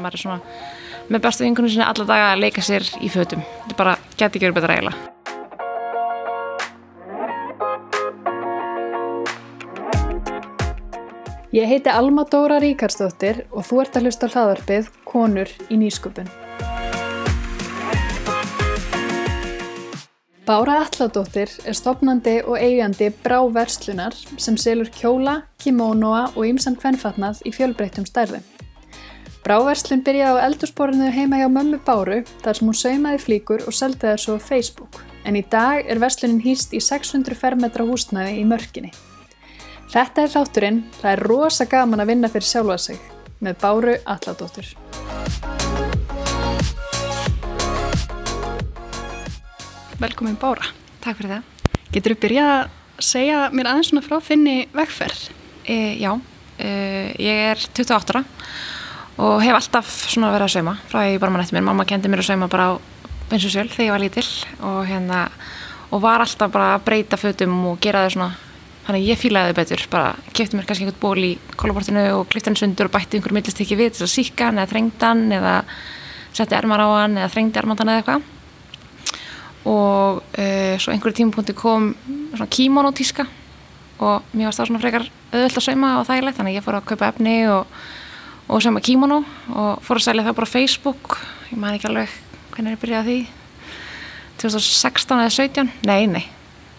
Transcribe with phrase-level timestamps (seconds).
[0.00, 0.40] að maður er svona
[1.10, 4.46] með bestu vingunum sinni alla daga að leika sér í fötum þetta bara geti ekki
[4.48, 5.08] verið betra eiginlega
[11.50, 16.30] Ég heiti Alma Dóra Ríkarsdóttir og þú ert að hlusta hlaðarpið Konur í nýsköpun.
[20.46, 27.42] Bára Alladóttir er stopnandi og eigandi Brá Verslunar sem selur kjóla, kimónoa og ymsan kvennfatnað
[27.46, 28.46] í fjölbreyttum stærðum.
[29.40, 33.72] Brá Verslun byrjaði á eldursporinu heima hjá mömmu Báru þar sem hún saumaði flíkur og
[33.72, 34.98] seldi það svo á Facebook.
[35.24, 38.90] En í dag er verslunin hýst í 600 fermetra húsnaði í mörginni.
[39.90, 43.00] Þetta er þátturinn, það er rosa gaman að vinna fyrir sjálfa sig
[43.40, 44.68] með Báru Alladóttur.
[50.00, 50.68] Velkomin Bára.
[51.00, 55.24] Takk fyrir það Getur þú byrjað að segja mér aðeins svona frá þinni vegferð?
[55.64, 56.12] e, Já,
[56.60, 56.68] e,
[57.16, 58.22] ég er 28 ára
[59.20, 62.08] og hef alltaf svona verið að sauma frá ég bara mann eftir mér, mamma kendi
[62.08, 62.80] mér að sauma bara á
[63.30, 64.30] bensinsjöl þegar ég var lítill
[64.66, 65.24] og hérna
[65.90, 68.30] og var alltaf bara að breyta fötum og gera þau svona.
[68.86, 72.28] Þannig að ég fílaði þau betur, bara kefti mér kannski einhvern ból í kólaportinu og
[72.30, 75.24] klifti hann sundur og bætti einhverjum millistikki við til að síka hann eða þrengda hann
[75.36, 75.54] eða
[76.32, 78.24] setti ermar á hann eða þrengdi ermandan eða eitthvað.
[79.70, 81.92] Og uh, svo einhverju tímapunkti kom
[82.32, 83.26] svona kímónotíska
[84.00, 86.78] og mér varst það svona frekar auðvöld að sauma og þægilegt þannig að ég fór
[86.78, 87.80] að kaupa efni og,
[88.50, 89.20] og sauma kímóno
[89.54, 91.18] og fór að selja það bara á Facebook.
[91.50, 92.14] Ég man ekki alveg
[92.50, 93.20] hvernig ég byrjaði að því.
[94.40, 96.24] 2016 eða 17 nei, nei,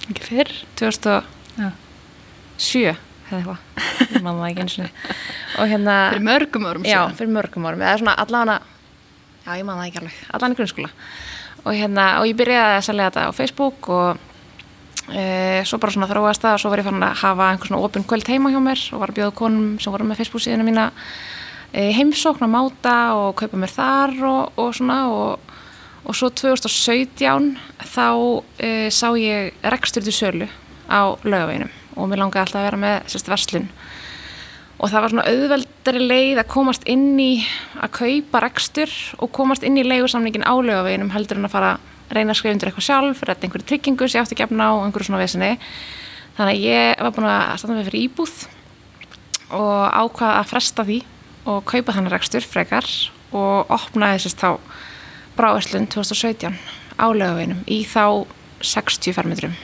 [0.10, 0.52] Ekki fyrr?
[0.80, 1.22] 2007
[1.62, 1.70] Já.
[3.30, 3.60] eða eitthvað.
[4.02, 4.88] Ég það ekki eins og
[5.62, 7.84] og hérna Fyrir mörgum árum já, fyrir mörgum árum.
[7.86, 8.58] Eða svona allavega
[9.46, 10.92] já, ég það ekki alveg, allavega í grunnskóla.
[11.62, 14.10] Og hérna, og ég byrjaði að selja þetta á Facebook og
[15.14, 15.24] e,
[15.70, 18.08] svo bara svona þróast það og svo var ég fann að hafa einhver svona opinn
[18.10, 20.88] kvöld heima hjá mér og var að bjóða konum sem voru með Facebook síðuna mína
[21.74, 25.54] e, heimsókn að máta og kaupa mér þar og, og svona og,
[26.04, 27.52] og svo 2017
[27.94, 28.08] þá
[28.60, 30.50] e, sá ég rekstur til sölu
[30.92, 33.70] á laugaveginum og mér langaði alltaf að vera með sérst verslun.
[34.82, 37.32] Og það var svona auðveldari leið að komast inn í
[37.78, 42.16] að kaupa rekstur og komast inn í leigusamningin á laugaveginum heldur en að fara að
[42.16, 44.84] reyna að skrifa undir eitthvað sjálf, redda einhverju tryggingu sem ég átti ekki efna á
[44.84, 45.52] einhverju svona vesinni
[46.36, 48.34] þannig að ég var búin að standa mig fyrir íbúð
[49.56, 50.98] og ákvaða að fresta því
[51.46, 52.88] og kaupa þannig rekstur frekar
[53.32, 54.60] og opnaði sérst þá
[55.38, 56.60] bráðverslun 2017
[57.02, 58.28] á laugaveginum í þá
[58.62, 59.56] 60 fermetrum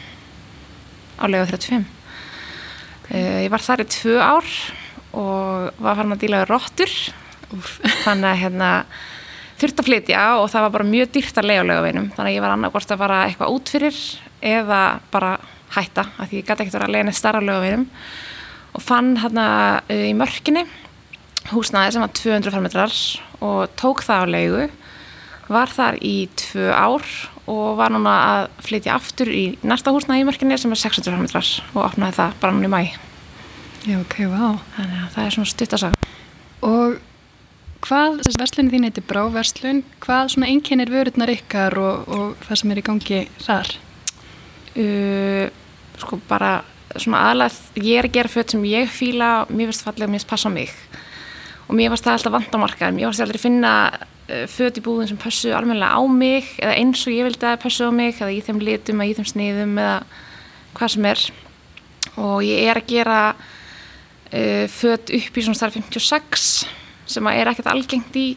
[1.22, 4.52] á lauga 35 uh, ég var þar í tvö ár
[5.18, 6.96] og var farin að díla við rottur.
[8.06, 8.72] Þannig að hérna
[9.58, 12.10] þurfti að flytja og það var bara mjög dýrt að lega á laugaveginum.
[12.16, 14.02] Þannig að ég var annarkvort að fara eitthvað út fyrir
[14.46, 14.82] eða
[15.14, 15.38] bara
[15.74, 17.88] hætta af því ég gæti ekkert að að lega neitt starra á laugaveginum.
[18.78, 19.48] Og fann hérna
[19.82, 20.68] uh, í mörkinni
[21.54, 22.94] húsnaði sem var 200 fermetrar
[23.46, 24.68] og tók það á leigu
[25.48, 27.06] var þar í tvö ár
[27.48, 31.52] og var núna að flytja aftur í næsta húsnaði í mörkinni sem er 600 fermetrar
[31.74, 32.82] og opnaði það bara núna í mæ
[33.88, 34.58] Já, ok, vá.
[34.76, 36.14] þannig að það er svona stuttasaga
[36.68, 36.98] Og
[37.86, 42.74] hvað, þessi verslunin þín heitir Bráverslun, hvað svona einkennir vörurnar ykkar og, og það sem
[42.74, 43.76] er í gangi þar?
[44.78, 45.46] uh,
[46.02, 46.60] sko bara
[46.98, 50.32] svona aðalega ég er að gera föt sem ég fíla mér finnst fallega, mér finnst
[50.32, 50.74] passa á mig
[51.68, 55.20] og mér finnst það alltaf vandamarkað mér finnst aldrei finna uh, föt í búðin sem
[55.20, 58.42] passu almennilega á mig eða eins og ég vildi að passu á mig eða í
[58.46, 59.98] þeim litum eða í þeim sniðum eða
[60.78, 61.24] hvað sem er.
[62.18, 66.52] Og ég er að gera uh, föt upp í svona starf 56
[67.08, 68.28] sem að er ekkert algengt í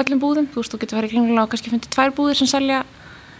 [0.00, 2.48] öllum búðum, þú veist, þú getur farið í kringlega og kannski fundið tvær búðir sem
[2.48, 2.84] selja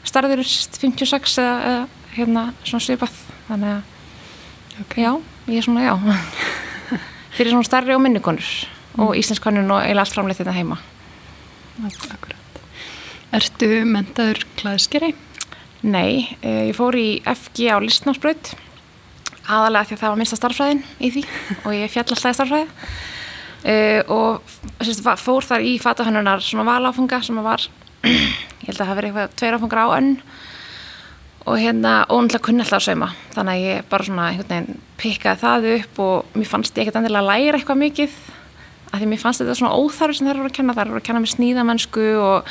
[0.09, 3.19] starður 56 eða, eða hérna svona svipað.
[3.47, 3.97] Þannig að
[4.81, 5.05] Okay.
[5.05, 5.13] já,
[5.47, 5.93] ég er svona já.
[7.37, 8.47] Fyrir svona starri og minnikonur
[9.01, 10.81] og íslenskonnun og eiginlega allt framleitt þetta heima
[11.81, 12.59] Akkurat.
[13.33, 15.15] Ertu mentaður klæðskeri?
[15.81, 18.53] Nei, eh, ég fór í FG á listnámsbraut
[19.51, 21.25] aðalega því að það var minnsta starffræðin í því
[21.65, 22.67] og ég fjall alltaf í starffræði
[23.73, 27.67] uh, og sérst, fór þar í fatahönnunar svona valáfunga sem var
[28.05, 30.13] ég held að það verið eitthvað tveir áfungar á önn
[31.49, 35.43] og hérna náttúrulega kunni alltaf að sauma þannig að ég bara svona einhvern veginn pikkaði
[35.45, 38.19] það upp og mér fannst ég ekkert endilega að læra eitthvað mikið
[38.91, 40.75] af því mér fannst þetta svona óþarfi sem þær voru að kenna.
[40.77, 42.49] Þær voru að kenna mér sníðamennsku og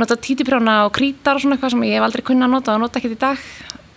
[0.00, 2.82] nota títiprjóna og krítar og svona eitthvað sem ég hef aldrei kunna að nota og
[2.84, 3.48] nota ekkert í dag.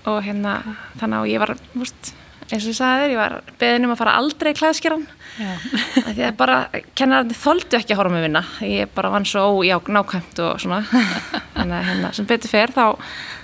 [0.08, 0.54] Og hérna
[1.02, 1.54] þannig að ég var
[1.84, 2.12] úst,
[2.48, 5.04] eins og ég sagði þér, ég var beðin um að fara aldrei í klæðskeran
[5.44, 6.60] af því að bara
[6.98, 8.44] kennarandi þoldu ekki að horfa mig vinna.
[8.64, 10.80] Ég bara vann svo ójá, nákvæmt og svona.
[11.58, 12.86] Þannig að hérna, sem betur fer þá,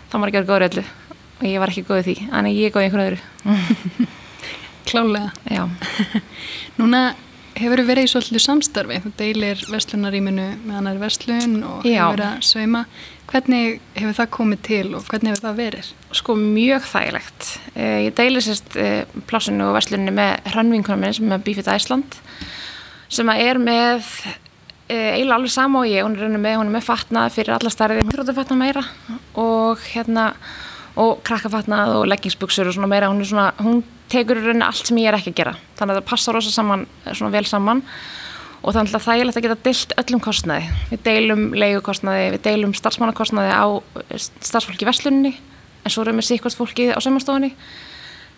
[0.09, 0.85] þá var ekki góður öllu.
[1.41, 4.07] Og ég var ekki góð í því, en ég er góð í einhverju öðru.
[4.87, 5.31] Klálega.
[5.51, 5.67] já,
[6.79, 7.03] Núna
[7.57, 12.05] hefur verið í svolítið samstarfi, þú deilir verslunaríminu með annar verslun og Já.
[12.07, 12.83] hefur verið að sveima.
[13.33, 15.89] Hvernig hefur það komið til og hvernig hefur það verið?
[16.19, 17.49] Sko mjög þægilegt.
[17.73, 22.17] Eh, Ég deili sérst eh, plássinu og verslunni með hrannvinkunum minni sem er Bífitt Æsland
[23.13, 24.03] sem er með
[24.89, 27.71] eh, eiginlega alveg sama og ég, hún er með, hún er með fatnað fyrir alla
[27.73, 28.85] starfið, hún þróttu fatnað meira
[29.39, 30.31] og hérna
[30.99, 34.89] og krakkafatnað og leggingsbuksur og svona meira, hún er svona, hún tekur í rauninu allt
[34.89, 37.85] sem ég er ekki að gera, þannig að það passar rosa saman, svona vel saman.
[38.63, 40.67] Og þannig að það er að geta deilt öllum kostnaði.
[40.93, 43.67] Við deilum leigukostnaði, við deilum starfsmannakostnaði á
[44.39, 45.33] starfsfólki í versluninni
[45.83, 47.51] en svo erum við síkvart fólki á saumastofunni.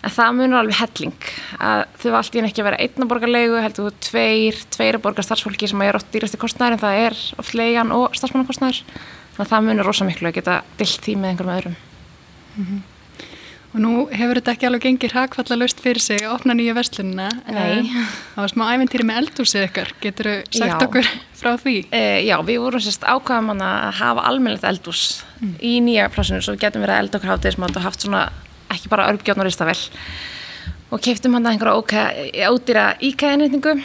[0.05, 1.29] En það munur alveg helling
[1.61, 4.97] að þau í enn ekki að vera einn að borga leigu heldur þú tveir, tveir
[4.97, 8.81] að borga starfsfólki sem er oft dýrasti kostnaður en það er oft leigan og starfsmannakostnaður.
[9.35, 11.79] Þannig að það munur rosa miklu að geta deilt því með einhverjum öðrum.
[13.75, 17.25] Og nú hefur þetta ekki alveg gengið hrakfalla löst fyrir sig að opna nýja verslunina.
[17.51, 17.89] Nei.
[18.31, 19.91] Það var smá æventýri með eldúsið ykkar.
[19.99, 20.85] Getur þú sagt Já.
[20.85, 21.09] okkur
[21.41, 21.73] frá því?
[21.91, 25.03] E, já, við vorum sérst ákvæðum að hafa almennilegt eldús
[25.59, 28.23] í nýja plássinu svo við getum verið að elda okkur hátegismátt og haft svona
[28.71, 29.77] ekki bara örfgjóðn og ristavel
[30.95, 33.75] og keiftum hann að einhverja ódýra íkæðinniðningu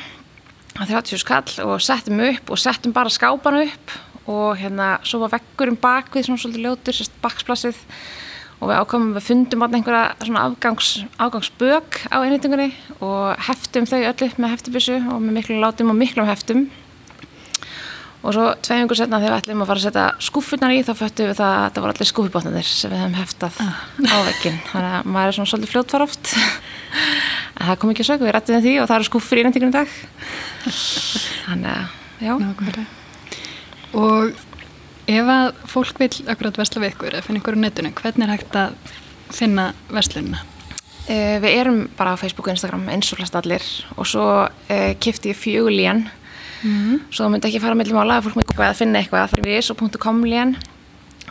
[0.79, 3.99] á 30 skall og settum upp og settum bara skápana upp
[4.31, 7.81] og hérna svo var vekkurinn bak við svona svolítið ljótur, sérst baksplassið
[8.61, 12.69] og við ákvæmum við fundum hann einhverja svona afgangs, afgangsbök á einnitingunni
[13.01, 16.67] og heftum þau öll upp með heftibissu og með miklu látum og miklum heftum.
[18.21, 20.93] Og svo tveim yngur setna þegar við ætlum að fara að setja skúffunar í þá
[20.99, 24.97] föttum við það að það voru allir skúffubotnarnir sem við hefum heftað á vekkin þannig
[24.99, 26.35] að maður er svona svolítið fljótvar oft
[27.57, 29.73] en það kom ekki að sög, við rættum því og það eru skúffur í einhvern
[29.73, 29.97] dag.
[31.47, 31.97] Þannig að,
[32.27, 32.33] já.
[32.45, 32.87] Nákvæmlega.
[34.01, 34.45] Og
[35.09, 38.35] ef að fólk vil akkurat vesla við ykkur eða finna ykkur á netinu, hvernig er
[38.35, 38.95] hægt að
[39.31, 40.45] finna verslunina?
[41.11, 43.65] Uh, við erum bara á Facebook og Instagram eins og flest allir
[43.97, 46.09] og svo uh, kifti ég fjögulíjan
[46.61, 46.99] Mm.
[47.09, 49.31] svo það myndi ekki fara mellum ála ef fólk myndi að finna eitthvað.
[49.33, 50.57] Það er við svo .com líjan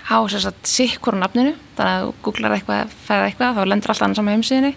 [0.09, 1.53] á sér satt sikkur á nafninu.
[1.77, 4.75] Þannig að þú googlar eitthvað, fæða eitthvað þá lendur alltaf annars á heimsíðinni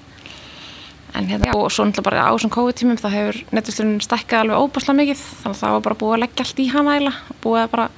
[1.13, 4.99] en hérna, og svo náttúrulega bara á þessum COVID-tímum það hefur netvisturinn stækkað alveg óbáslega
[5.01, 5.25] mikið.
[5.43, 7.89] Þannig að það var bara búið að leggja allt í hana eiginlega, búið að bara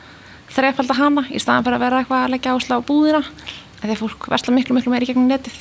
[0.54, 3.22] þrefalda hana í staðan fyrir að vera eitthvað að leggja ásla á búðina
[3.84, 5.56] að fólk versla miklu miklu meiri gegnum netið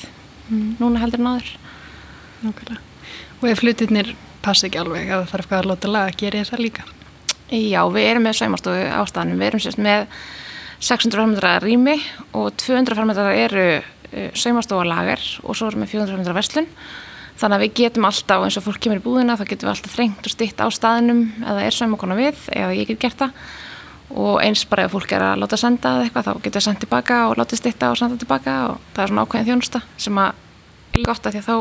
[0.80, 1.50] núna heldur en áður.
[2.44, 2.80] Nákvæmlega.
[3.40, 4.14] Og ef hlutirnir
[4.44, 6.84] passa ekki alveg, ef það þarf eitthvað að láta laga, gerir það líka?
[7.52, 10.06] Já, við erum með saumastofu á staðanum, við erum sérst með
[10.84, 11.96] 600 fermetra rými
[12.36, 16.70] og 200 fermetra eru uh, saumastofa lager og svo erum við 400 fermetra verslun.
[17.34, 19.94] Þannig að við getum alltaf, eins og fólk kemur í búðina þá getum við alltaf
[19.96, 23.32] þrengt og stytt á staðinum eða er saumakona við, eða ég get gert það
[24.12, 26.82] og eins bara ef fólk er að láta senda eða eitthvað, þá getur við sendt
[26.84, 30.42] tilbaka og látið stytta og senda tilbaka og það er svona ákveðin þjónusta sem að
[30.94, 31.56] er gott að því að þá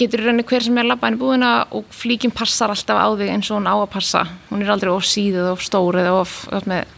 [0.00, 3.32] getur í rauninni hver sem er labbaðin í búðina og flíkin passar alltaf á þig
[3.34, 4.22] eins og hún á að passa.
[4.48, 6.88] Hún er aldrei of síðuð, of stór eða of, of með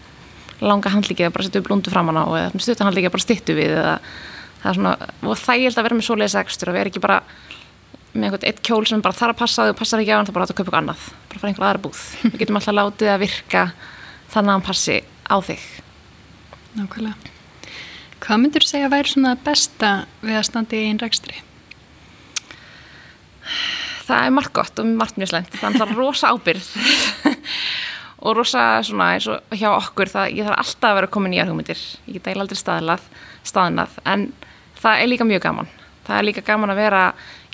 [0.63, 3.27] langa handlíkið að bara setja upp blundu framan á eða með stuttan handlíkið að bara
[3.27, 3.97] styttu við eða
[4.63, 4.93] það er svona,
[5.27, 7.19] og þægild að vera með svoleiðis ekstur að vera ekki bara
[8.13, 10.29] með einhvern eitt kjól sem bara þarf að passa þig og passar ekki á hann
[10.29, 12.03] þá bara átt að kaupa eitthvað annað, bara fara einhver aðra búð.
[12.29, 13.65] Við getum alltaf látið að virka
[14.33, 14.99] þannig að hann passi
[15.29, 15.63] á þig.
[16.81, 17.33] Nákvæmlega.
[18.23, 21.41] Hvað myndur þú segja að væri svona besta við að standa í einn rekstri?
[24.07, 26.71] það er margt gott og margt mjög slæmt þannig að það er rosa ábyrð
[28.25, 31.51] og rosa svona eins og hjá okkur það, ég þarf alltaf að vera komin nýjar
[31.51, 31.81] hugmyndir.
[32.07, 33.07] Ég get eiginlega aldrei staðlað,
[33.51, 33.97] staðnað.
[34.07, 34.29] En
[34.79, 35.71] það er líka mjög gaman.
[36.07, 37.01] Það er líka gaman að vera,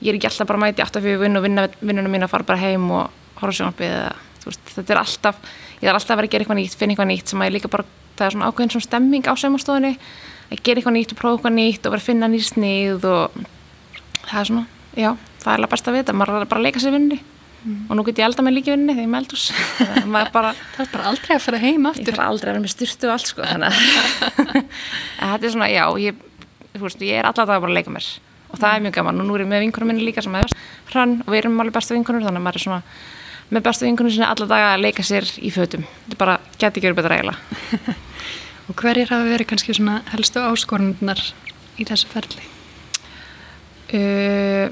[0.03, 2.49] ég er ekki alltaf bara að mæti alltaf fyrir vinn og vinnunum mín að fara
[2.51, 4.13] bara heim og horfa sjónarpið eða
[4.47, 5.41] veist, þetta er alltaf,
[5.81, 7.57] ég þarf alltaf að vera að gera eitthvað nýtt finna eitthvað nýtt sem að ég
[7.59, 7.85] líka bara,
[8.19, 9.95] það er svona ákveðin svona stemming á saumastofunni
[10.49, 13.41] að gera eitthvað nýtt og prófa eitthvað nýtt og vera að finna nýr snið og
[14.29, 14.65] það er svona,
[14.95, 15.11] já,
[15.43, 17.21] það er alveg best að vita, maður er bara að leika sér vinni
[17.91, 20.93] og nú get ég elda mig líka í vinni þegar ég maður bara, Það er
[20.93, 22.15] bara aldrei að fara heim ég aftur.
[22.15, 23.67] þarf aldrei að vera með styrtu og allt sko, að
[25.19, 26.23] þetta er svona, já, ég,
[26.79, 28.07] veist, ég er alltaf bara að leika mér.
[28.49, 29.21] Og það er mjög gaman.
[29.21, 30.55] Og nú er ég með vinkunum minni líka sem er
[30.93, 32.81] hrann og við erum alveg bestu vinkunur þannig að maður er svona
[33.49, 35.87] með bestu vinkunum sinni alla daga að leika sér í fötum.
[36.05, 37.97] Þetta bara, geti ekki verið betra eiginlega.
[38.69, 41.23] Og hverjir hafa verið kannski svona helstu áskorunnar
[41.81, 42.45] í þessu ferli?
[43.95, 44.69] uh,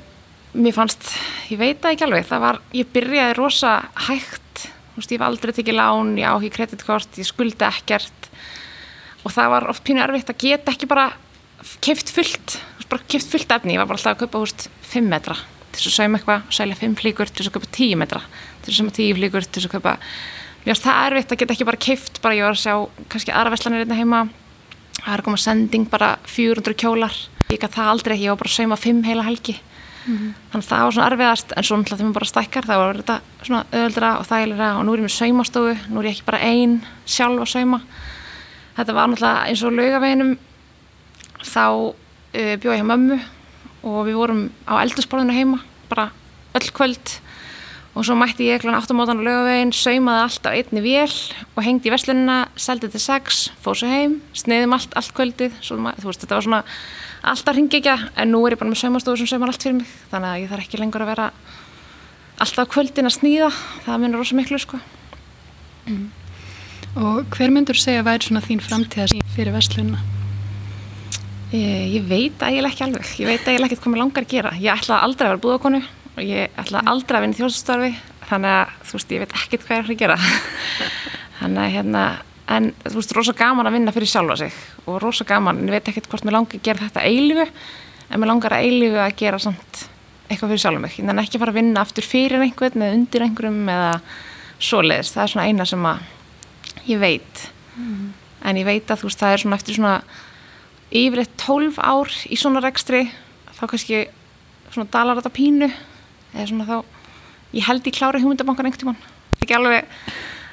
[0.57, 1.11] mér fannst,
[1.53, 3.73] ég veit það ekki alveg það var, ég byrjaði rosa
[4.09, 4.43] hægt.
[4.95, 8.31] Þú veist, ég hef aldrei tekið lán ég á ekki kreditkort, ég skulda ekkert.
[9.27, 11.11] Og það var oft pínu erfitt að geta ekki bara
[11.85, 13.75] keift fullt, bara keift fullt efni.
[13.75, 16.77] Ég var bara alltaf að kaupa, veist, 5 metra til þess að sauma eitthvað, selja
[16.81, 18.21] 5 flíkur til þess að kaupa 10 metra,
[18.67, 19.95] til þess að sauma 10 flíkur til þess að kaupa,
[20.65, 23.35] mér finnst það erfitt að geta ekki bara keift, bara ég var að sjá kannski
[23.35, 24.25] aðra veslanir hérna heima.
[24.99, 27.17] Það er að koma sending bara 400 kjólar.
[27.53, 29.57] Ég gat það aldrei, ég var bara að sauma 5 heila helgi.
[30.07, 30.33] -hmm.
[30.51, 33.01] þannig að það var svona erfiðast en svo náttúrulega þegar maður bara stækkar þá var
[33.01, 36.27] þetta svona öðuldra og þægilega og nú er ég með saumastofu, nú er ég ekki
[36.27, 37.81] bara einn sjálf að sauma.
[38.77, 40.33] Þetta var náttúrulega eins og laugaveginum
[41.47, 43.21] þá uh, bjóð ég hjá mömmu
[43.87, 46.11] og við vorum á eldursporðinu heima bara
[46.57, 47.19] öll kvöld
[47.97, 48.75] og svo mætti ég kl.
[48.77, 51.13] 8 mótan á lögavegin, saumaði allt á einni vél
[51.57, 55.79] og hengdi í verslunina, seldi til 6, fóð svo heim, sneiðum allt, allt kvöldið, svo,
[55.81, 56.61] þú veist, þetta var svona
[57.33, 59.97] alltaf ringi ekki, en nú er ég bara með saumastofu sem saumar allt fyrir mig,
[60.13, 61.31] þannig að ég þarf ekki lengur að vera
[62.45, 63.51] alltaf kvöldin að snýða,
[63.89, 64.85] það munur rosa miklu, sko.
[65.89, 66.07] Mm.
[67.01, 70.05] Og hver myndur segja að væri svona þín framtíðast fyrir verslunina?
[71.55, 74.53] Ég, ég veit er ekki alveg, ég veit er ekkert hvað mér langar að gera,
[74.61, 75.81] ég ætla aldrei að vera búðakonu
[76.17, 77.91] og ég ætla aldrei að vinna þjóðstarfi
[78.27, 80.17] þannig að þú veist ég veit ekkert hvað ég er að gera.
[81.41, 82.05] Þannig að hérna
[82.57, 84.61] en þú veist rosa gaman að vinna fyrir sjálfa sig.
[84.87, 87.47] Og rosa gaman, en ég veit ekkert hvort mér langar að gera þetta eilifu
[88.07, 89.83] en mér langar að eilifu að gera samt
[90.27, 93.69] eitthvað fyrir sjálfa mig, en ekki fara að vinna aftur fyrir einhvern eða undir einhverjum
[93.71, 93.91] eða
[94.59, 97.45] svoleiðis, það er svona eina sem að ég veit.
[97.77, 98.15] Mm.
[98.41, 99.97] en ég veit að þú veist það er svona eftir svona
[100.97, 103.03] yfirleitt 12 ár í svona rekstri
[103.53, 103.99] þá kannski
[104.73, 105.69] svona dalar þetta pínu
[106.37, 107.03] eða svona þá,
[107.57, 108.99] ég held ég klára hugmyndabankan einhvern tíman,
[109.43, 109.93] ekki alveg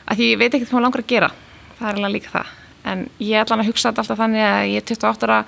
[0.04, 1.32] að því ég veit ekkert hvað maður langar að gera.
[1.80, 2.54] Það er alveg líka það,
[2.94, 5.42] en ég er allan að hugsa alltaf þannig að ég er 28 ára.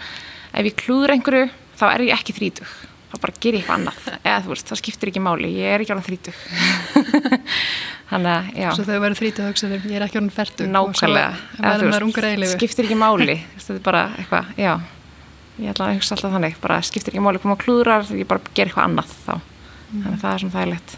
[0.56, 1.48] Ef ég klúður einhverju,
[1.80, 2.76] þá er ég ekki 30
[3.12, 4.00] þá bara ger ég eitthvað annað.
[4.28, 6.34] Eða þú veist, það skiptir ekki máli, ég er ekki alveg 30
[8.10, 8.68] þannig að, já.
[8.76, 11.32] Svo þú verður 30 hugsaður, ég er ekki alveg færtu Nákvæmlega,
[12.56, 13.38] skiptir ekki máli.
[13.56, 14.74] Þetta er bara eitthvað, já.
[15.56, 18.68] Ég ætla að hugsa alltaf þannig, bara skiptir ekki máli koma klúðrar, ég bara ger
[18.68, 19.36] eitthvað annað þá.
[19.92, 20.98] Þannig að það er svona þægilegt.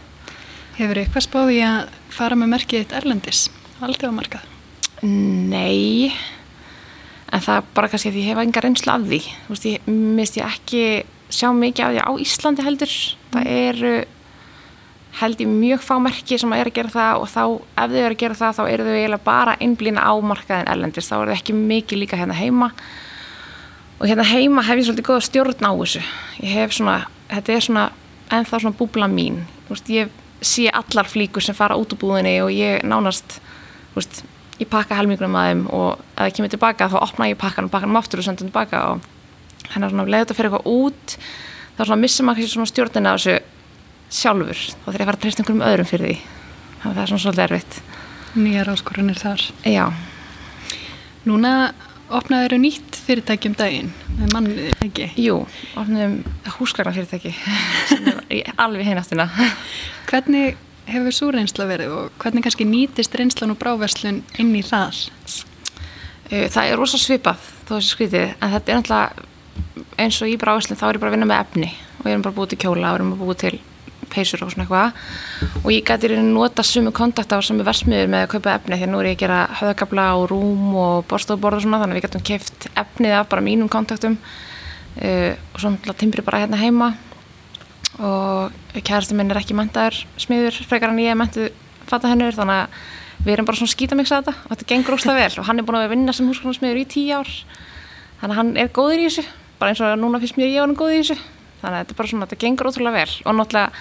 [0.78, 3.46] Hefur eitthvað spáði að fara með merkið eitt erlendis,
[3.82, 4.50] aldrei á markað?
[5.04, 6.14] Nei
[7.34, 9.88] en það er bara kannski að ég hefa enga reynslu af því, þú veist, ég
[10.18, 10.84] mist ég ekki
[11.34, 13.34] sjá mikið af því á Íslandi heldur, mm.
[13.34, 13.96] það eru
[15.18, 18.14] held ég mjög fá merki sem er að gera það og þá ef þau eru
[18.14, 21.40] að gera það þá eru þau eiginlega bara einblýna á markaðin erlendis, þá eru þau
[21.40, 22.70] ekki mikið líka hérna heima.
[23.98, 26.04] Og hérna heima hef ég svolítið góða stjórn á þessu.
[26.44, 27.00] Ég hef svona,
[27.32, 27.86] þetta er svona
[28.34, 29.44] ennþá svona búbla mín.
[29.70, 33.40] Veist, ég sé allar flíkur sem fara út úr búðinni og ég nánast
[33.96, 34.24] veist,
[34.60, 37.74] ég pakka helmingunum að þeim og ef það kemur tilbaka þá opna ég pakkan og
[37.74, 39.06] pakkan um aftur og senda tilbaka og
[39.74, 41.18] hérna svona leður þetta fyrir eitthvað út
[41.78, 43.38] þá svona missum maður svona stjórnina þessu
[44.18, 44.62] sjálfur.
[44.84, 46.18] Þá þarf ég að fara að treysta einhverjum öðrum fyrir því.
[46.78, 47.80] Þannig að það er svona svolítið erfitt.
[48.38, 49.44] Nýjar áskorunir þar.
[49.68, 49.86] Já.
[51.28, 51.54] Núna
[52.08, 55.10] opnaður eru nýtt fyrirtæki um daginn með mannliði, ekki?
[55.24, 55.42] Jú,
[55.80, 56.20] opnaðum
[56.58, 57.34] húsgagnar fyrirtæki
[58.64, 59.30] alveg heinastina
[60.08, 65.02] Hvernig hefur svo reynsla verið og hvernig kannski nýtist reynslan og bráverslun inn í það?
[66.28, 69.28] Það er rosa svipað þó þessi skritið, en þetta er náttúrulega
[69.98, 72.24] eins og í bráverslun þá er ég bara að vinna með efni og ég er
[72.24, 73.56] bara búið til kjóla og ég er bara búið til
[74.12, 75.00] peysur og svona eitthvað.
[75.64, 78.88] Og ég gæti reyni nota sumu kontakta á sami versmiður með að kaupa efni því
[78.88, 82.00] að nú er ég að gera höðagabla og rúm og borstofborð og svona þannig að
[82.00, 84.20] við getum keift efnið af bara mínum kontaktum.
[84.98, 86.92] Uh, og svona timbri bara hérna heima.
[87.98, 91.50] Og kærastu minn er ekki mentaður smiður frekar en ég er mentuð
[91.88, 95.40] fatta hennur þannig að við erum bara svona skítamiksa þetta og þetta gengur óslega vel.
[95.42, 97.32] Og hann er búin að vinna sem húsgrunarsmiður í tíu ár.
[98.22, 99.26] Þannig að hann er góður í þessu
[99.58, 101.18] bara eins og núna finnst mér ég að hann þessu
[101.68, 103.72] þannig að þetta er bara svona, þetta gengur ótrúlega vel og náttúrulega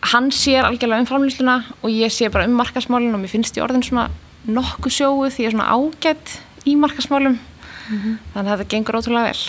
[0.00, 3.64] hann sér algjörlega um framlýsluna og ég sé bara um markasmálun og mér finnst ég
[3.66, 4.08] orðin svona
[4.48, 8.18] nokkuð sjóðu því ég er svona ágætt í markasmálum mm -hmm.
[8.34, 9.42] þannig að þetta gengur ótrúlega vel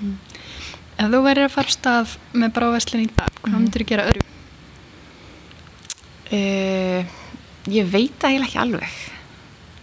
[0.00, 0.18] mm.
[1.00, 4.20] Ef þú verður að fara stað með bráveslin í dag, hvað myndir þú gera öðru?
[6.30, 7.04] Uh,
[7.72, 8.90] ég veit það eiginlega ekki alveg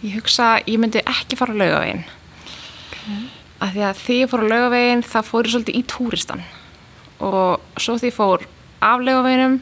[0.02, 2.04] ég hugsa, ég myndi ekki fara á laugavegin
[2.86, 3.24] okay.
[3.58, 6.44] af því að því ég fór á laugavegin það fór ég svolítið í túristan
[7.24, 8.46] og svo því fór
[8.84, 9.60] aflegaveginum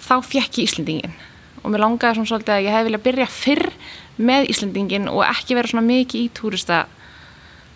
[0.00, 1.18] þá fjekk ég Íslendingin
[1.60, 3.66] og mér langaði svona svolítið að ég hef viljað byrja fyrr
[4.20, 6.84] með Íslendingin og ekki vera svona mikið í túrista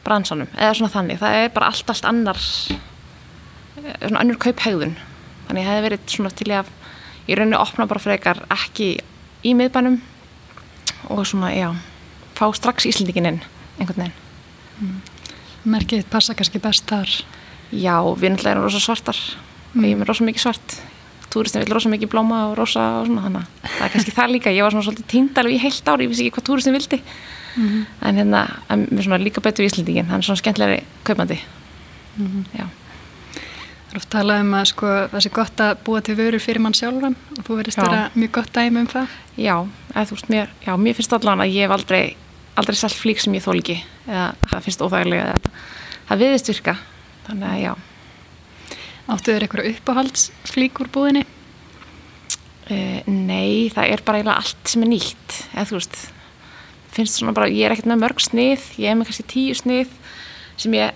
[0.05, 4.97] bransanum eða svona þannig, það er bara allt allt annar eh, svona annur kauphegðun.
[5.49, 6.73] Þannig ég hef verið svona til að
[7.29, 8.91] ég rauninni að opna bara frekar ekki
[9.45, 10.01] í miðbænum
[11.13, 11.71] og svona, já,
[12.37, 13.41] fá strax Íslendingin inn
[13.79, 14.21] einhvern veginn.
[14.81, 15.01] Mm.
[15.75, 17.13] Merkið passa kannski best þar
[17.75, 19.19] Já, við náttúrulega erum rosa svartar.
[19.75, 19.81] Mm.
[19.81, 20.77] og ég er með rosa mikið svart.
[21.35, 24.31] Túristin vil rosa mikið blóma og rosa og svona þannig að það er kannski það
[24.31, 26.77] líka, ég var svona svolítið tínd alveg í heilt ári, ég vissi ekki hvað túristin
[26.77, 27.01] vildi.
[27.55, 27.85] Mm -hmm.
[28.03, 31.41] en hérna, en við svona líka betur í Íslandingin, hann er svona skemmtilegri kaupandi.
[32.17, 32.59] Mm -hmm.
[32.59, 32.67] já.
[33.35, 36.61] Það er oft talað um að sko það sé gott að búa til vörur fyrir
[36.61, 39.07] mann sjálfan og þú verðist vera mjög gott dæmi um það.
[39.37, 42.17] Já, eða, veist, mér, já, mér finnst allan að ég hef aldrei
[42.55, 43.85] aldrei sælt flík sem ég þól ekki.
[44.09, 45.35] Eða það finnst óþægilega
[46.09, 46.77] það viðist virka
[47.29, 47.73] þannig að já.
[49.05, 51.25] Áttu þér eitthvað uppáhaldsflík úr búðinni?
[52.65, 55.41] Uh, nei, það er bara allt sem er nýtt.
[55.53, 55.99] Eða þú veist
[56.95, 59.91] finnst svona bara, ég er ekkert með mörg snið ég er með kannski tíu snið
[60.61, 60.95] sem ég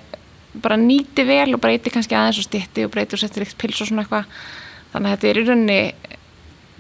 [0.63, 3.83] bara nýti vel og breyti kannski aðeins og stitti og breyti og settir eitt pils
[3.83, 4.31] og svona eitthvað.
[4.93, 5.81] Þannig að þetta er í rauninni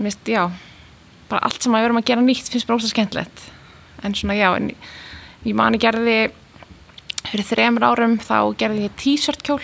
[0.07, 0.45] mist, já,
[1.29, 3.45] bara allt sem að vera að gera nýtt finnst bara ósað skemmtilegt.
[4.07, 4.71] En svona já, en
[5.45, 6.17] ég mani gerði
[7.27, 9.63] fyrir þremur árum þá gerði ég t-shirt kjól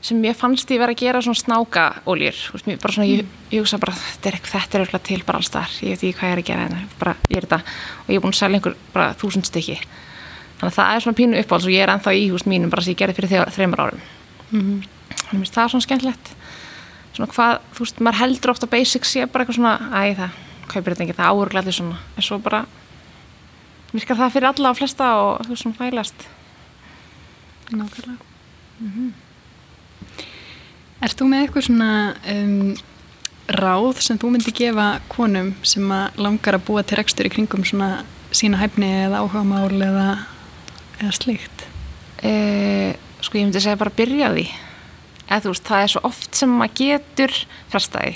[0.00, 2.36] sem ég fannst ég verið að gera svona snáka óljur,
[2.80, 6.04] bara svona, ég, ég hugsa bara þetta er eitthvað til bara alls þar ég veit
[6.06, 7.58] ekki hvað ég er að gera en bara ég er þetta.
[8.06, 9.76] Og ég er búin að selja einhver bara þúsund stykki.
[10.60, 12.86] Þannig að það er svona pínu uppáhalds og ég er enþá í húst mínum bara
[12.86, 14.02] sem ég gerði fyrir þreymar árum.
[14.50, 14.80] Mm -hmm.
[15.28, 16.34] þannig að það er svona skemmtilegt.
[17.12, 20.30] Svona hvað, þú veist, maður heldur ofta basics ég er bara eitthvað svona, æ það
[20.70, 21.96] kaupir þetta ekki, það allir svona.
[22.16, 22.64] En svo bara
[23.92, 26.39] virkar það fyrir alla og flesta og þú veist svona fælast
[27.70, 28.16] Nákvæmlega
[28.80, 29.10] mm -hmm.
[31.00, 32.76] Er þú með eitthvað svona um,
[33.48, 37.64] ráð sem þú myndi gefa konum sem að langar að búa til rekstur í kringum
[37.64, 38.04] svona
[38.36, 40.08] sína hæfni eða áhuga mál eða,
[41.00, 41.64] eða slíkt?
[42.22, 44.46] Eh, sko ég myndi segja bara byrja því.
[45.30, 47.36] Eða þú veist, það er svo oft sem maður getur
[47.72, 48.14] frestaði.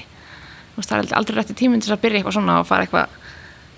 [0.75, 3.19] Þú veist, það er aldrei rétti tíminn til að byrja eitthvað svona og fara eitthvað,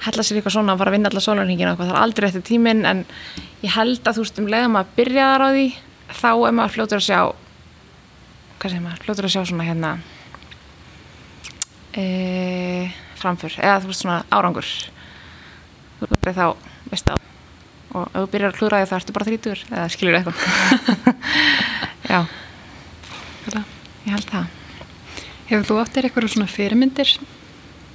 [0.04, 1.80] hella sér eitthvað svona og fara að vinna alla eitthvað.
[1.80, 3.04] Það er aldrei rétti tíminn en
[3.62, 5.66] ég held að þú veist, um leiðum að byrja þar á því,
[6.20, 7.20] þá er maður fljótur að sjá
[8.56, 9.90] hvað segir maður, hljótur að sjá svona hérna
[11.96, 12.04] e,
[13.20, 14.70] framför, eða þú veist svona árangur.
[16.00, 16.46] Þú veist þá
[16.90, 17.28] veist það.
[17.96, 20.38] Og ef þú byrjar að klúra því þá ertu bara þrítur eða skiljur eitthvað.
[22.12, 22.20] Já.
[24.06, 24.50] Ég held það.
[25.46, 27.12] Hefur þú áttir eitthvað svona fyrirmyndir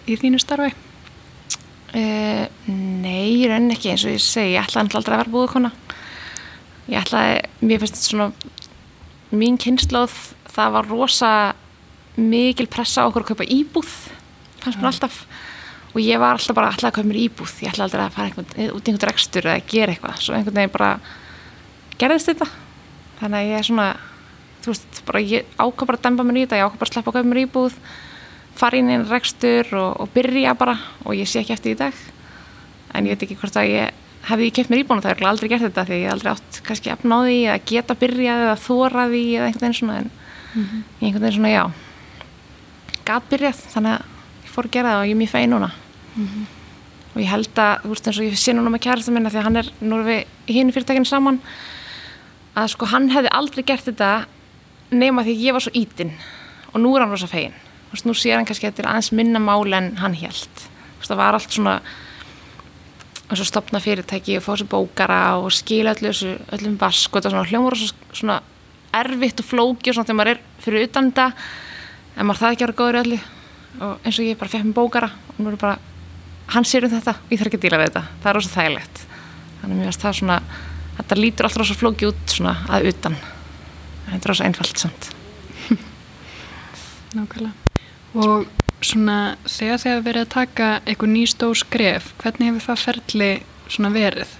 [0.07, 0.71] í þínu starfi?
[1.91, 2.03] E,
[2.71, 5.71] nei, raun ekki eins og ég segi, ég ætlaði aldrei að vera búið
[6.91, 8.31] ég ætlaði, mér finnst þetta svona
[9.31, 10.15] mín kynnslóð
[10.51, 11.31] það var rosa
[12.19, 13.91] mikil pressa á okkur að kaupa íbúð
[14.61, 15.23] fannst mér alltaf.
[15.91, 18.29] Og ég var alltaf bara alltaf að kaupa mér íbúð ég ætla aldrei að fara
[18.29, 20.91] einhvern, út í einhvern rekstur eða gera eitthvað, svo einhvern veginn bara
[22.01, 22.47] gerðist þetta.
[23.21, 23.87] Þannig að ég er svona,
[24.63, 26.95] þú veist, bara ég ákvað bara að dempa mér í þetta, ég ákvað bara að
[26.95, 27.77] sleppa að kaupa mér íbúð
[28.55, 31.79] fara inn í einn rekstur og, og byrja bara og ég sé ekki eftir í
[31.79, 31.97] dag.
[32.93, 35.29] En ég veit ekki hvort að ég hefði ég kemst mér íbúin og það er
[35.29, 39.47] aldrei gert þetta því ég aldrei átt kannski efnáði eða geta byrjað eða þóraði eða
[39.47, 40.81] einhvern veginn svona en mm -hmm.
[41.01, 41.63] einhvern veginn svona já.
[43.05, 44.01] Gæt byrjað þannig að
[44.43, 45.71] ég fór að gera það og ég er mjög feið núna.
[46.15, 46.45] Mm -hmm.
[47.15, 49.37] og ég held að, þú veist eins og ég sé núna með kærasta minna því
[49.37, 51.39] að hann er, nú erum við hinn fyrirtækinu saman
[52.55, 54.25] að sko hann hefði aldrei gert þetta
[54.91, 56.11] nema því ég var svo ítinn
[56.73, 59.11] og nú er hann rosa þú veist, nú sér hann kannski að þetta er aðeins
[59.15, 60.63] minna mál en hann held
[60.99, 61.79] veist, það var allt svona
[63.31, 67.21] eins og stopna fyrirtæki og fá sér bókara og skila öllu þessu, öllum vask og
[67.21, 67.47] þetta svona.
[67.47, 68.39] Hljómar og svona
[69.01, 71.27] erfitt og flóki og svona þegar maður er fyrir utan þetta
[72.17, 73.21] en maður það ekki að vera góður öllu.
[73.79, 75.77] Og eins og ég bara fekk mér bókara og nú er bara,
[76.51, 79.01] hann sér um þetta ég þarf ekki að díla við þetta, það er rosa þægilegt.
[79.61, 80.39] Þannig að mér finnst það svona
[80.99, 83.19] þetta lítur alltaf rosa flóki út svona að utan.
[84.11, 85.11] Þetta er rosa einfalt samt.
[87.15, 87.70] Nákvæmlega
[88.17, 88.47] og
[88.81, 93.31] svona þegar þið hefur verið að taka eitthvað nýstó skref, hvernig hefur það ferli
[93.71, 94.37] svona verið?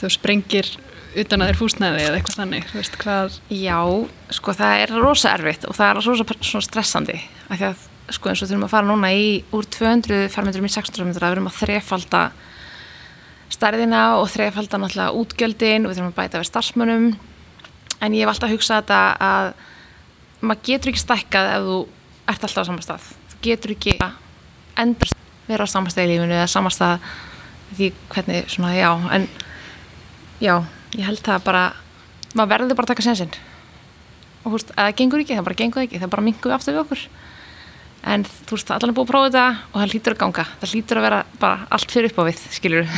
[0.00, 0.70] Þú sprengir
[1.14, 3.80] utan að þeir fúsnaði eða eitthvað þannig, þú veist hvað Já,
[4.34, 8.42] sko það er rosa erfitt og það er rosa stressandi af því að sko eins
[8.42, 11.60] og þurfum að fara núna í úr 200 fermetrum í 600 metra við þurfum að
[11.60, 12.24] þrefalda
[13.54, 18.34] stærðina og þrefalda náttúrulega útgjöldin og við þurfum að bæta við starfsmönum en ég hef
[18.34, 19.52] alltaf hugsað þetta að
[20.50, 21.78] maður getur ekki stækkað ef þú
[22.32, 23.96] ert alltaf á samastað þú getur ekki
[24.84, 25.16] endur
[25.48, 27.08] vera á samastað í lífinu eða samastað
[27.74, 29.26] því hvernig svona já en
[30.40, 30.54] já
[30.94, 31.64] ég held það bara
[32.34, 33.34] maður verður bara að taka sensin
[34.44, 36.76] og þú veist, að það gengur ekki, það bara gengur ekki það bara mingur aftur
[36.76, 37.04] við okkur.
[38.04, 40.46] En þú veist, allan er búið að prófa þetta og það hlýtur að ganga.
[40.60, 42.90] Það hlýtur að vera bara allt fyrir upp á við skiljur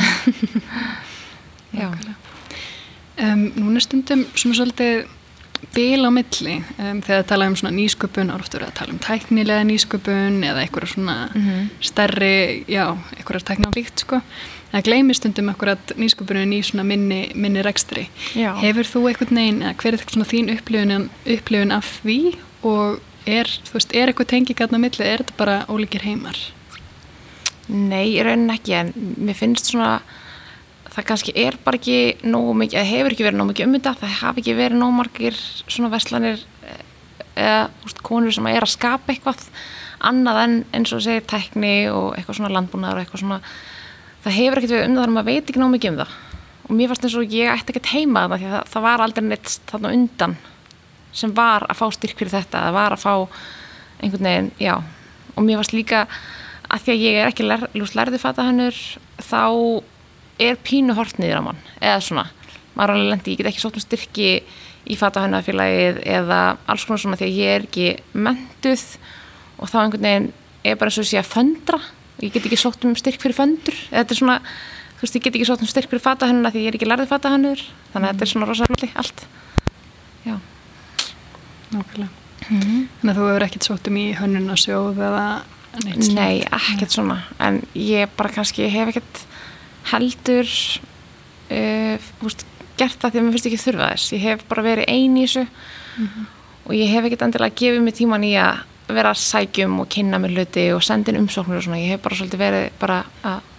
[1.79, 1.87] Já.
[3.17, 5.07] Um, Núna stundum svona svolítið
[5.73, 9.01] bíl á milli um, þegar það tala um svona nýsköpun ára oftur að tala um
[9.03, 11.65] tæknilega nýsköpun eða eitthvað svona mm -hmm.
[11.81, 14.21] stærri já, eitthvað tækna líkt sko
[14.71, 18.53] það gleymist stundum akkurat nýsköpunum í svona minni, minni rekstri já.
[18.61, 22.19] hefur þú eitthvað neginn, eða hver er þetta svona þín upplifun, upplifun af því
[22.63, 26.37] og er, þú veist, er eitthvað tengigatna milli, er þetta bara ólíkir heimar?
[27.67, 29.99] Nei, raunin ekki en mér finnst svona
[30.97, 34.13] það kannski er bara ekki nógu mikið, eða hefur ekki verið nógu mikið ummynda, það
[34.17, 35.35] hafi ekki verið nógu margir
[35.69, 36.79] svona veslanir eh,
[37.37, 39.43] eða úst, konur sem er að skapa eitthvað
[40.09, 43.39] annað en eins og segir tekni og eitthvað svona landbúnaðar og eitthvað svona
[44.25, 46.15] það hefur ekkert verið um það þar maður veit ekki nógu mikið um það.
[46.67, 49.03] Og mér fannst eins og ég ætti ekkert heima það því að það, það var
[49.05, 50.35] aldrei neitt þarna undan
[51.17, 53.13] sem var að fá styrk fyrir þetta, það var að fá
[54.03, 54.73] einhvern veginn, já.
[55.37, 56.03] Og mér varst líka
[56.67, 58.81] að því að ég er ekki lær, lúst lærði fatahönnur
[59.23, 59.41] þá
[60.39, 62.25] er pínu hort niður á mann eða svona,
[62.75, 64.31] maður alveg lendi ég get ekki sótt um styrki
[64.87, 68.83] í fatahönnafélagið eða alls konar svona því að ég er ekki mentuð
[69.57, 70.27] og þá einhvern veginn
[70.67, 71.79] er bara eins og sé að föndra.
[72.23, 73.77] Ég get ekki sótt um styrk fyrir föndur.
[73.91, 74.37] Eða þetta er svona,
[74.97, 77.09] þú veist, ég get ekki sótt um styrk fyrir fatahönnuna því ég er ekki lærði
[77.11, 79.25] fatahönnur þannig að þetta er svona rosalega allt.
[80.27, 80.37] Já.
[81.73, 82.09] Nákvæmlega.
[82.47, 85.25] Þannig að þú hefur ekkert sótt um í hönnunasjóð eða
[85.83, 86.11] neitt?
[86.15, 87.21] Nei, ekkert svona.
[87.43, 89.23] En ég bara kannski hef ekkert
[89.91, 92.45] heldur uh, veist,
[92.77, 94.15] gert það því að mér finnst ekki þurfa þess.
[94.15, 95.45] Ég hef bara verið ein í þessu
[96.67, 100.35] og ég hef ekkert endilega gefið mér tíman í að vera sækjum og kynna mér
[100.35, 101.79] hluti og senda inn umsóknir og svona.
[101.81, 103.53] Ég hef bara svolítið verið bara að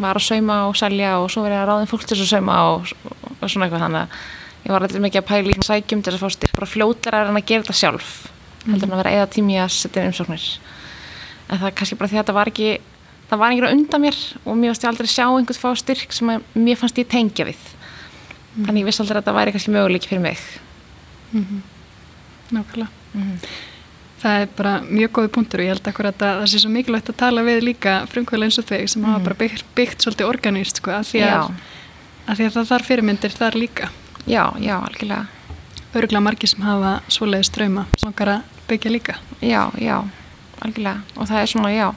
[0.00, 2.60] var að sauma og selja og svo verið að ráðin fólk til þess að sauma
[2.70, 3.84] og, og svona eitthvað.
[3.84, 6.54] Þannig að ég var alltaf mikið að pæla í sækjum til þess að fá styrk.
[6.56, 8.14] Bara fljótlega hann að gera þetta sjálf
[8.62, 10.46] heldur hann að vera eða tími að setja umsóknir.
[11.48, 12.68] En það er kannski bara því að þetta var ekki
[13.32, 16.32] það var einhverja undan mér og mér fannst ég aldrei sjá einhvern fá styrk sem
[16.34, 17.60] að mér fannst ég tengja við.
[18.58, 20.42] Þannig ég vissi aldrei að þetta væri kannski möguleik fyrir mig.
[22.52, 22.90] Nákvæmlega.
[24.22, 27.08] Það er bara mjög góði punktur og ég held akkur að það sé svo mikilvægt
[27.10, 30.78] að tala við líka frumkvæðlega eins og þau sem hafa bara byggt, byggt svolítið organíst
[30.78, 31.48] sko, að, því að,
[32.28, 33.90] að því að það þarf fyrirmyndir þar líka.
[34.28, 35.24] já, já, algjörlega.
[35.92, 39.18] Öruglega margir sem hafa svoleiði ströyma sem okkar að byggja líka.
[39.40, 39.98] já, já,
[40.60, 41.02] algjörlega.
[41.16, 41.88] Og það er svona, já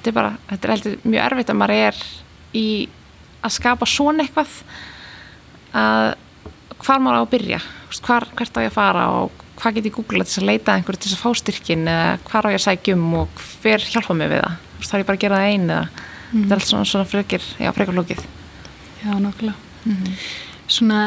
[0.00, 2.00] þetta er bara, þetta er heldur mjög erfitt að maður er
[2.56, 2.66] í
[3.44, 4.54] að skapa svona eitthvað
[5.76, 6.06] að
[6.80, 7.60] hvar maður á að byrja.
[8.00, 11.02] Hvar, hvert á ég að fara og hvað get ég googlað til að leita einhverju
[11.02, 14.16] til þess að fá styrkin eða hvar á ég að sækja um og hver hjálpa
[14.16, 14.54] mig við það?
[14.78, 16.06] Veist, þarf ég bara að gera það einn eða?
[16.30, 18.24] Þetta er allt svona, svona frekir, já, frekar lókið
[19.00, 19.56] Já, nákvæmlega.
[20.70, 21.00] Svona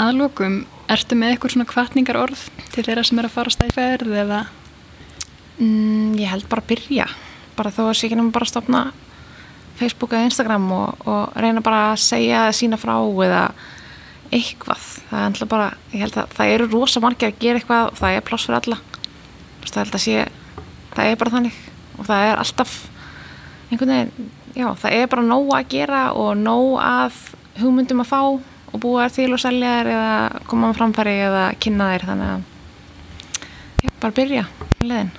[0.00, 0.60] aðlokum,
[0.90, 4.44] ertu með eitthvað svona kvartningar orð til þeirra sem er að fara stæði ferð eða?
[5.60, 7.10] Mm, ég held bara að byrja
[7.56, 8.82] bara þó að sé ekki nema bara að stopna
[9.80, 13.44] Facebook eða Instagram og, og reyna bara að segja eða sína frá eða
[14.30, 14.82] eitthvað.
[15.10, 17.98] Það er alltaf bara, ég held að það eru rosa margir að gera eitthvað og
[17.98, 18.78] það er pláss fyrir alla.
[19.64, 20.26] Það held að sé
[20.94, 21.58] það er bara þannig
[21.96, 22.76] og það er alltaf
[23.70, 27.18] einhvern veginn, já, það er bara nóg að gera og nóg að
[27.60, 28.20] hugmyndum að fá
[28.70, 30.14] og búa þær til og selja þær eða
[30.50, 32.08] koma á framfæri eða kynna þær.
[32.12, 34.48] Þannig að já, bara byrja
[34.82, 35.14] leðin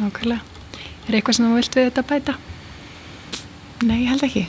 [0.00, 0.49] nákvæmlega.
[1.08, 2.34] Er eitthvað sem þú vilt við þetta bæta?
[3.86, 4.44] Nei, ég held ekki.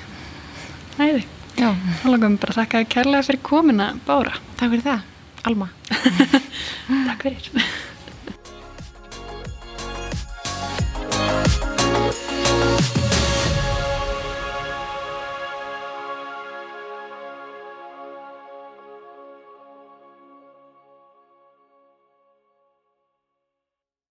[1.00, 1.24] Næði.
[1.62, 1.70] Já,
[2.02, 4.34] Þá langum við bara að þakka þér kærlega fyrir komina, Bára.
[4.60, 5.08] takk fyrir það.
[5.50, 5.70] Alma.
[7.08, 7.90] Takk fyrir.